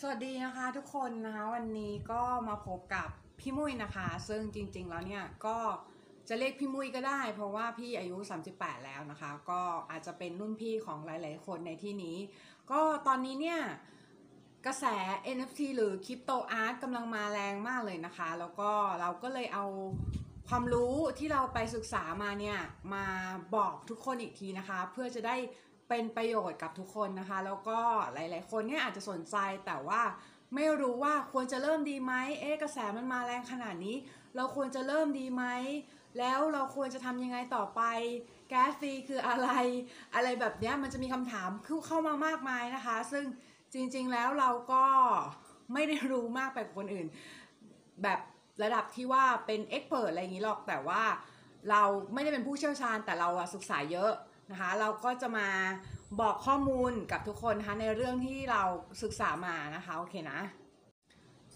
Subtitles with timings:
[0.00, 3.08] สวัสดีนะคะทุกคนนะคะวันนี้ก็มาพบกับ
[3.40, 5.58] พี่มุ้ยนะคะ ซึ่งจริงๆแล้วเนี่ยก็
[6.28, 8.16] จะเรียกพี่มุ้ยก็ได้ เพราะว่าพี่อายุ
[8.52, 12.16] 38 แล้วนะคะ ก็อาจจะเป็นรุ่นพี่ของหลาย ๆ คนในที่นี้
[12.70, 13.60] ก็ตอนนี้เนี่ย
[14.66, 14.84] กระแส
[15.36, 18.70] NFT หรือคริปโตอาร์ตกำลังมาแรงมากเลยนะคะ แล้วก็
[19.00, 19.66] เราก็เลยเอา
[20.48, 22.58] ความรู้ที่เราไปศึกษามาเนี่ย
[22.94, 23.06] มา
[23.56, 25.36] บอกทุกคนอีกทีนะคะ เพื่อจะได้
[25.88, 27.78] เป็นประโยชน์กับทุกคนนะคะ แล้วก็
[28.12, 29.36] หลาย ๆ คนเนี่ยอาจจะสนใจ
[29.66, 30.02] แต่ว่า
[30.54, 33.96] ไม่รู้ว่าควรจะเริ่มดีไหมเอ๊ะกระแสมันมาแรงขนาดนี้
[34.36, 35.44] เราควรจะเริ่มดีไหม
[36.18, 37.82] แล้วเราควรจะทำยังไงต่อไป
[38.48, 39.48] แก๊สฟรีคืออะไร
[40.14, 41.50] อะไรแบบเนี้ยมันจะมีคำถาม
[41.86, 43.24] เข้ามามากมายนะคะ ซึ่ง
[43.72, 44.84] จริง ๆ แล้วเราก็
[45.72, 47.06] ไม่ได้รู้มากไปกว่าคนอื่น
[48.02, 48.20] แบบ
[48.62, 51.02] ระดับที่ว่าเป็นเอ็กเ t อะไรอย่างนี้หรอกแต่ว่า
[51.70, 51.82] เรา
[52.12, 54.12] ไม่ได้เป็นผู้เชี่ยวชาญแต่เราศึกษาเยอะ
[54.50, 55.48] นะคะ เราก็จะมา
[56.20, 58.62] บอกข้อมูลกับทุกคนนะคะในเรื่องที่เรา
[59.02, 60.40] ศึกษามานะคะโอเคนะ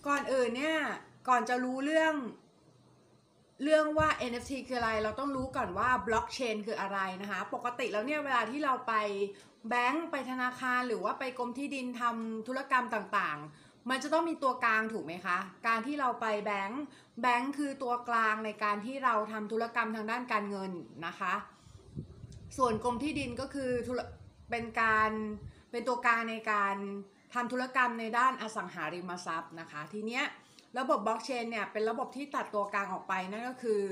[0.07, 0.79] ก่อนอื่นเนี่ย
[1.29, 2.15] ก่อนจะรู้เรื่อง
[3.65, 8.95] เรื่องว่า NFT คืออะไร เราต้องรู้ก่อนว่าบล็อกเชนคืออะไรนะคะ ปกติแล้วเนี่ยเวลาที่เราไป
[9.69, 16.82] แบงก์ไปธนาคารหรือว่าไปกรมที่ดินทำธุรกรรมต่างๆ มันจะต้องมีตัวกลางถูกไหมคะ การที่เราไปแบงก์
[17.23, 20.73] แบงก์คือตัวกลางในการที่เราทำธุรกรรมทางด้านการเงิน
[21.07, 21.35] นะคะ
[22.59, 23.70] ส่วนกรมที่ดินก็คือ
[24.51, 25.10] เป็นการ
[25.70, 26.76] เป็นตัวกลางในการ
[27.34, 30.24] ทำธุรกรรมในด้านอสังหาริมทรัพย์นะคะ ทีเนี้ย
[30.79, 33.82] ระบบบล็อกเชนเนี่ยเป็นระบบที่ตัดตัวกลางออกไปนั่นก็คือ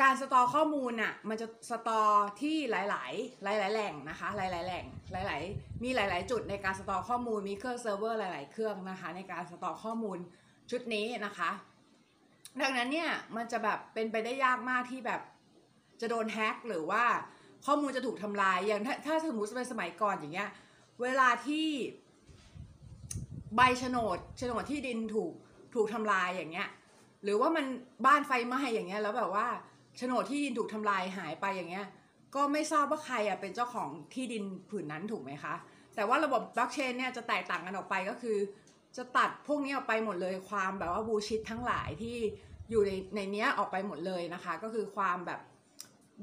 [0.00, 2.00] การสตอข้อมูลน่ะมันจะสตอ
[2.40, 2.86] ที่หลาย
[3.56, 9.08] ๆ หลาย ๆ แหล่งนะคะ หลาย ๆ แหล่งหลาย ๆ มีหลาย ๆ จุดในการ store ข้อมูลมีเครื่องเซิร์ฟเวอร์หลาย ๆ เครื่องนะคะ
[9.16, 10.18] ในการ store ข้อมูล
[10.70, 11.50] ชุดนี้นะคะ
[12.62, 15.20] ดังนั้นเนี่ยมันจะแบบเป็นไปได้ยากมากที่แบบ
[16.00, 17.02] จะโดนแฮ็กหรือว่า
[17.66, 20.50] ข้อมูลจะถูกทำลายอย่างถ้าถ้าสมมติเป็นสมัยก่อนอย่างเงี้ย
[21.02, 21.66] เวลาที่
[23.56, 25.32] ใบโฉนดโฉนดที่ดินถูก
[25.74, 26.68] ถูกทำลายอย่างเงี้ย
[27.24, 27.66] หรือว่ามัน
[28.06, 29.46] บ้านไฟไหม้อย่างเงี้ยแล้วแบบว่า
[29.96, 31.86] โฉนดที่ดินถูกทำลายหายไปอย่างเงี้ย
[32.34, 35.54] ก็ไม่ทราบว่าใครอะเป็นเจ้าของที่ดินผืนนั้นถูกไหมคะ
[35.94, 38.38] แต่ว่าระบบบล็อกเชนเนี่ยจะแตกต่างกันออกไปก็คือ
[38.96, 42.16] จะตัดพวกนี้ออกไปหมดเลยความแบบว่าบูชิดทั้งหลายที่
[42.70, 45.40] อยู่ในในเนี้ยออกไปหมดเลยนะคะ ก็คือความแบบ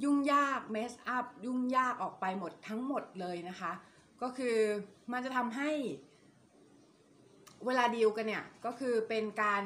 [0.03, 3.71] ยุ่งยากเมสอัพยุ่งยากออกไปหมดทั้งหมดเลยนะคะ
[4.21, 4.57] ก็คือ
[5.11, 5.71] มันจะทำให้
[7.65, 9.63] เวลาดีลกันเนี่ย ก็คือเป็นการ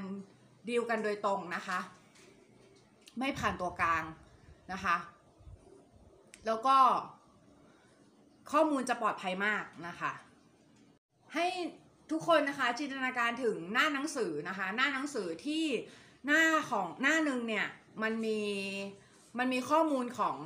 [0.69, 1.79] ดีลกันโดยตรงนะคะ
[3.19, 4.03] ไม่ผ่านตัวกลาง
[4.71, 4.95] นะคะ
[6.45, 6.77] แล้วก็
[8.51, 10.11] ข้อมูลจะปลอดภัยมากนะคะ
[11.33, 11.47] ให้
[12.11, 15.65] ทุกคนนะคะจินตนาการถึงหน้าหนังสือนะคะ หน้าหนังสือที่
[16.25, 17.67] หน้าของหน้าหนึ่งเนี่ย
[18.01, 18.41] มันมี
[19.37, 20.37] มันมีข้อมูลของ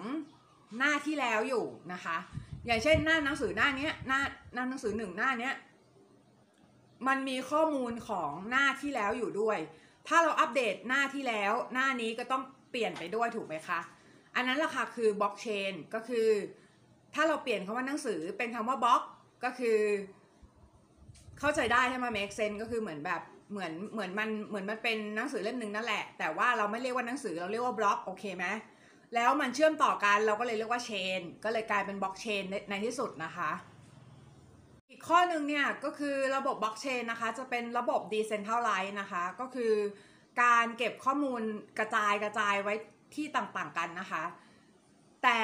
[0.80, 2.18] หน้าที่แล้วอยู่นะคะ
[2.66, 4.22] อย่างเช่นหน้าหนังสือหน้านี้หน้า
[4.54, 5.52] หน้าหนังสือหนึ่งหน้านี้
[7.08, 9.58] มันมีข้อมูลของหน้าที่แล้วอยู่ด้วย
[10.08, 13.80] ถ้าเราอัปเดตหน้าที่แล้ว หน้านี้ก็ต้องเปลี่ยนไปด้วยถูกไหมคะ
[14.36, 16.28] อันนั้นแหละค่ะคือบล็อกเชนก็คือ
[17.14, 19.02] ถ้าเราเปลี่ยนคำว่าหนังสือเป็นคำว่าบล็อก
[19.44, 19.78] ก็คือ
[21.40, 23.22] เข้าใจได้ใช่ไหม make sense ก็คือเหมือนแบบ
[23.52, 28.46] เหมือนเหมือนมันเหมือนมันเป็นหนังสือเล่มหนึ่งนั่นแหละ แต่ว่าเราไม่เรียกว่าหนังสือเราเรียกว่าบล็อกโอเคไหม
[29.14, 30.90] แล้วมันเชื่อมต่อกันเราก็เลยเรียกว่าเช
[31.20, 33.52] น ก็เลยกลายเป็นบล็อกเชนในที่สุดนะคะ
[34.90, 39.74] อีกข้อหนึ่งเนี่ยก็คือระบบบล็อกเชนนะคะจะเป็นระบบ decentralized นะคะ ก็คือ
[40.42, 41.42] การเก็บข้อมูล
[41.80, 42.74] กระจายกระจายไว้
[43.16, 44.24] ที่ต่างๆกันนะคะ
[45.24, 45.40] แต่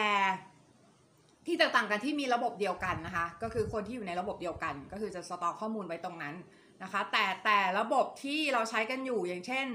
[1.47, 6.35] ที่ต่างๆกันที่มีระบบเดียวกันนะคะ ก็คือคนที่อยู่ในระบบเดียวกัน ก็คือจะสตอข้อมูลไว้ตรงนั้น
[6.83, 9.67] นะคะ แต่แต่ระบบที่เราใช้กันอยู่อย่างเช่น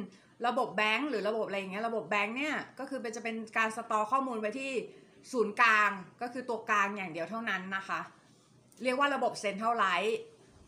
[0.46, 4.72] ระบบแบงก์หรือระบบอะไรอย่างเงี้ยระบบแบงก์เนี่ยก็คือเป็นจะเป็นการสตอข้อมูลไว้ที่
[5.32, 5.90] ศูนย์กลาง
[6.22, 8.00] ก็คือตัวกลางอย่างเดียวเท่านั้นนะคะ
[8.82, 10.16] เรียกว่าระบบ Centralized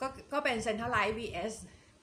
[0.00, 1.54] ก็ก็เป็น Centralized vs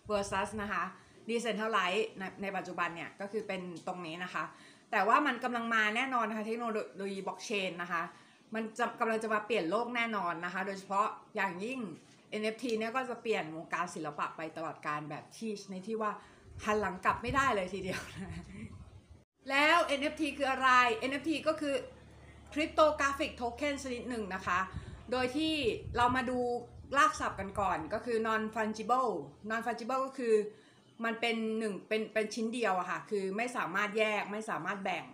[0.10, 0.84] versus นะคะ
[1.30, 4.44] Decentralized ในในปัจจุบันเนี่ยก็คือเป็นตรงนี้นะคะ
[4.92, 8.04] แต่ว่ามันกำลังมาแน่นอนนะคะเทคโนโลยีบล็อกเชนนะคะ
[8.54, 11.80] มันจะกำลังจะมาเปลี่ยนโลกแน่นอนนะคะ โดยเฉพาะอย่างยิ่ง
[12.42, 16.12] NFT เนี่ยก็จะเปลี่ยนวงการศิลปะไปตลอดการแบบที่ในที่ว่า
[16.64, 18.44] หันหลังกลับไม่ได้เลยทีเดียวนะ
[19.50, 20.70] แล้ว NFT คืออะไร
[21.10, 21.76] NFT ก็คือ
[22.54, 24.60] Cryptographic Token ชนิดหนึ่งนะคะ
[25.12, 25.54] โดยที่
[25.98, 26.40] เรามาดู
[26.98, 29.12] ลากศัพท์กันก่อนก็คือ non fungible
[29.50, 30.36] non fungible ก็คือ
[31.04, 35.06] มันเป็นหนึ่งเป็นเป็นชิ้นเดียวอะค่ะ คือไม่สามารถแยกไม่สามารถแบ่ง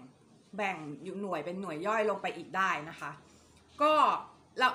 [0.58, 3.12] แบ่งอยู่หน่วยเป็นหน่วยย่อยลงไปอีกได้นะคะ
[3.82, 3.94] ก็
[4.60, 4.68] เรา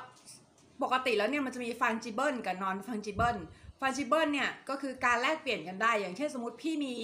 [0.82, 3.38] ปกติแล้วเนี่ยมันจะมี fungible กับ non fungible
[3.80, 6.94] fungible เนี่ยก็คือการแลกเปลี่ยนกันได้ อย่างเช่นสมมติพี่มี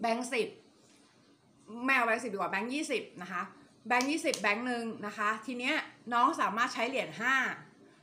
[0.00, 0.48] แบงค์สิบ
[1.86, 3.42] แมวแบงค์สิบดีกว่าแบงค์ยี่สิบนะคะ
[3.88, 5.74] แบงค์ยี่สิบแบงค์หนึ่งนะคะ ทีเนี้ย
[6.12, 7.34] น้องสามารถใช้เหรียญห้า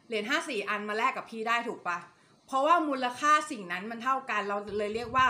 [0.07, 1.97] เหรียญห้าสี่อันมาแลกกับพี่ได้ถูกปะ
[2.45, 5.25] เพราะว่ามูลค่าสิ่งนั้นมันเท่ากันเราเลยเรียกว่า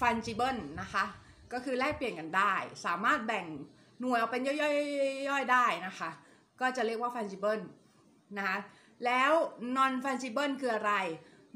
[0.00, 1.04] fungible นะคะ
[1.52, 3.46] ก็คือแลกเปลี่ยนกันได้ สามารถแบ่ง
[4.00, 6.10] หน่วยออกเป็นย่อยๆๆได้นะคะ
[6.60, 7.62] ก็จะเรียกว่า fungible
[8.38, 8.58] นะคะ
[9.04, 9.32] แล้ว
[9.76, 10.94] non fungible คืออะไร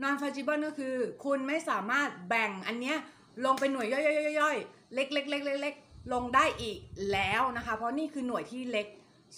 [0.03, 2.97] non fungible ก็คือ คุณไม่สามารถแบ่งอันเนี้ย
[3.45, 6.79] ลงเป็นหน่วยย่อยๆๆๆเล็กๆๆๆลงได้อีก
[7.12, 8.87] แล้วนะคะ เพราะนี่คือหน่วยที่เล็ก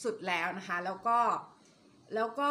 [0.03, 1.19] สุดแล้วนะคะ แล้วก็
[2.15, 2.51] แล้วก็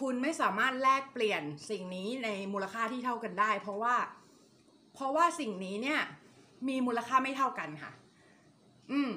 [0.00, 3.96] คุณไม่สามารถแลกเปลี่ยนสิ่งนี้ในมูลค่าที่เท่ากันได้ เพราะว่า
[4.94, 6.00] เพราะว่าสิ่งนี้เนี่ย
[6.68, 7.92] มีมูลค่าไม่เท่ากันค่ะ
[8.92, 9.10] อืม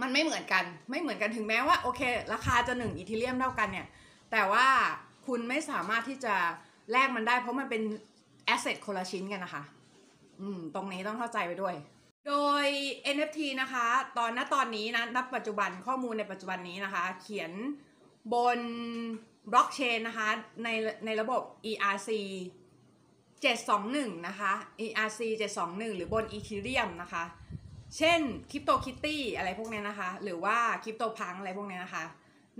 [0.00, 2.00] มันไม่เหมือนกัน ไม่เหมือนกันถึงแม้ว่า โอเค
[2.32, 3.86] ราคาจะหนึ่งอีเทเรียมเท่ากันเนี่ย
[4.32, 4.66] แต่ว่า
[5.26, 6.34] คุณไม่สามารถที่จะ
[6.92, 7.82] แลกมันได้เพราะมันเป็น
[8.46, 9.62] แอสเซทคนละชิ้นกันนะคะ
[10.40, 11.74] อืมตรงนี้ต้องเข้าใจไปด้วย
[12.28, 12.66] โดย
[13.16, 13.86] NFT นะคะ
[14.16, 17.52] ตอนณตอนนี้นะณปัจจุบันข้อมูลในปัจจุบันนี้นะคะ เขียน
[18.32, 18.60] บน
[19.50, 20.28] บล็อกเชนนะคะ
[20.64, 20.68] ใน
[21.04, 22.10] ในระบบ ERC
[23.42, 24.52] 721 นะคะ
[24.86, 25.20] ERC
[25.58, 27.24] 721 หรือบน Ethereum นะคะ
[27.96, 28.20] เช่น
[28.50, 32.04] Crypto Kitty อะไรพวกนี้นะคะ หรือว่า Crypto Punk อะไรพวกนี้นะคะ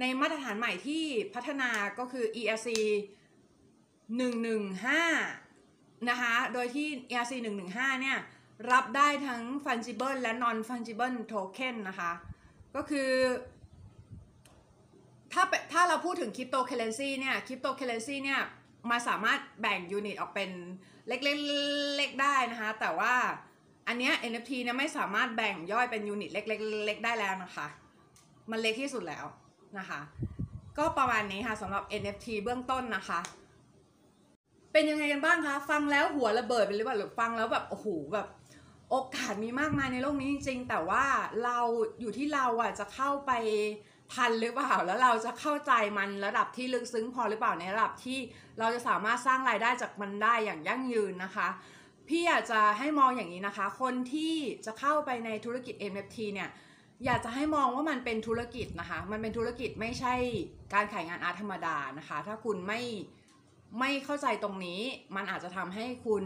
[0.01, 1.05] ในมาตรฐานใหม่ที่
[1.35, 2.69] พัฒนาก็คือ ERC
[4.09, 7.33] 115 นะคะ โดยที่ ERC
[7.67, 8.19] 115 เนี่ย
[8.73, 12.13] รับได้ทั้ง fungible และ non fungible token นะคะ
[12.75, 13.11] ก็คือ
[15.33, 18.41] ถ้าเป็นถ้าเราพูดถึง crypto currency เนี่ย crypto currency เนี่ย
[18.91, 20.51] มันสามารถแบ่ง unit ออกเป็น
[21.09, 23.15] เล็กๆๆได้นะคะ แต่ว่า
[23.89, 27.67] อันเนี้ย NFT เนี่ยไม่สามารถแบ่งย่อยเป็น unit เล็กๆๆได้แล้วนะคะ
[28.51, 29.25] มันเล็กที่สุดแล้ว
[29.79, 30.01] นะคะ
[30.79, 33.21] ก็ประมาณนี้ค่ะสำหรับ NFT เบื้องต้นนะคะ
[34.73, 38.27] เป็นยังไงกันบ้างคะ ฟังแล้วหัวระเบิดไปหรือเปล่าหรือฟังแล้วแบบโอ้โหแบบ
[38.91, 41.05] โอกาสมีมากมายในโลกนี้จริงๆแต่ว่า
[41.45, 41.59] เรา
[42.01, 43.33] อยู่ที่เราอะจะเข้าไป
[44.15, 48.19] ทันหรือเปล่าแล้วเราจะเข้าใจมันระดับที่ลึกซึ้งพอหรือเปล่าในระดับที่
[48.59, 51.49] เราจะสามารถสร้างรายได้จากมันได้อย่างยั่งยืนนะคะ
[52.09, 54.35] พี่อยากจะให้มองอย่างนี้นะคะ คนที่
[54.67, 56.49] จะเข้าไปในธุรกิจ NFT เนี่ย
[57.05, 60.15] อยากจะให้มองว่ามันเป็นธุรกิจนะคะ มันเป็นธุรกิจไม่ใช่
[60.75, 62.81] การขายงานอาร์ตธรรมดานะคะ ถ้าคุณไม่
[63.79, 64.81] ไม่เข้าใจตรงนี้
[65.17, 66.25] มันอาจจะทำให้คุณ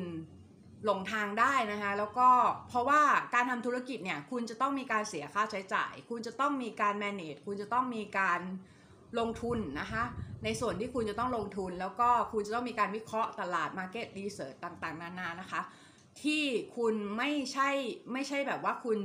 [0.85, 2.29] หลงทางได้นะคะ แล้วก็
[2.69, 3.03] เพราะว่า
[3.35, 8.41] การทำธุรกิจเนี่ย คุณจะต้องมีการเสียค่าใช้จ่าย คุณจะต้องมีการ manage คุณจะต้องมีการ
[9.19, 10.03] ลงทุนนะคะ
[10.45, 15.61] ในส่วนที่คุณจะต้องลงทุน แล้วก็คุณจะต้องมีการวิเคราะห์ตลาด market research ต่างๆ นานานะคะ
[16.23, 16.43] ที่
[16.77, 17.71] คุณไม่ใช่
[18.13, 18.99] ไม่ใช่แบบว่าคุณ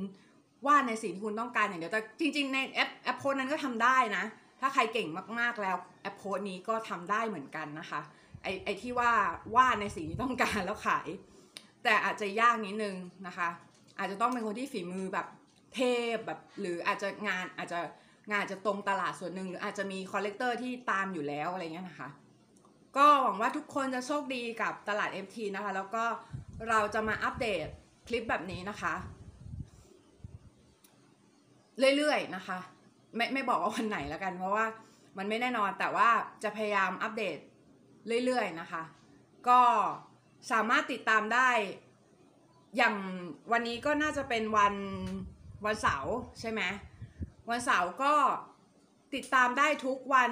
[0.65, 4.23] วาดในสิ่งที่คุณต้องการอย่างเดียวแต่จริง ๆ ใน app approach นั้นก็ทำได้นะ
[4.61, 5.07] ถ้าใครเก่ง
[5.39, 8.01] มากๆแล้ว approach นี้ก็ทำได้เหมือนกันนะคะ
[8.47, 9.11] ไอ้ไอ้ที่ว่า
[9.55, 11.07] วาดในสิ่งที่ต้องการแล้วขาย
[11.83, 12.95] แต่อาจจะยากนิดนึง
[13.27, 13.49] นะคะ
[13.97, 15.27] อาจจะต้องเป็นคนที่ฝีมือแบบ
[15.75, 15.79] เท
[16.15, 17.79] พแบบหรืออาจจะงานอาจจะ
[18.29, 22.09] งานอาจจะตรงตลาดส่วนหนึ่งหรืออาจจะมี collector ที่ตามอยู่แล้วอะไรเงี้ยนะคะ
[22.97, 26.03] ก็หวังว่าทุกคนจะโชคดีกับตลาด FT นะคะ แล้วก็
[26.69, 27.67] เราจะมาอัปเดต
[28.07, 28.93] คลิปแบบนี้นะคะ
[31.97, 32.57] เรื่อยๆนะคะ
[33.15, 34.65] ไม่ไม่บอกว่าวันไหนแล้วกัน เพราะว่า
[35.17, 36.09] มันไม่แน่นอนแต่ว่า
[36.43, 37.37] จะพยายามอัปเดต
[38.25, 38.83] เรื่อยๆนะคะ
[39.47, 39.61] ก็
[40.51, 41.49] สามารถติดตามได้
[42.77, 42.95] อย่าง
[43.51, 44.75] วันนี้ก็น่าจะเป็นวัน
[45.65, 46.61] วันเสาร์ใช่ไหม
[47.49, 48.13] วันเสาร์ก็
[49.15, 50.31] ติดตามได้ทุกวัน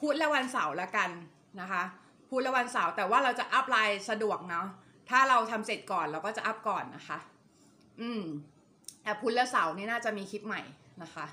[0.00, 1.10] พุธและวันเสาร์ละกัน
[1.60, 1.82] นะคะ
[2.28, 4.66] พุธและวันเสาร์แต่ว่าเราจะอัพไลน์สะดวกเนาะ
[5.10, 7.18] ถ้าเราทำเสร็จก่อนเราก็จะอัพก่อนนะคะ
[8.00, 8.22] อืม
[9.02, 10.62] แต่พุธและเสาร์นี่น่าจะมีคลิปใหม่
[11.02, 11.26] นะคะ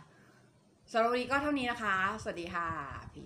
[0.91, 2.67] สำหรับวันนี้ก็เท่านี้นะคะ สวัสดีค่ะ
[3.13, 3.25] พี